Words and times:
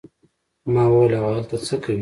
ما 0.73 0.83
وویل: 0.87 1.13
هغه 1.19 1.29
هلته 1.35 1.55
څه 1.67 1.75
کوي؟ 1.81 1.89